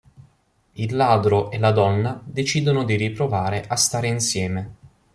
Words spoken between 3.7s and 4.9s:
stare insieme.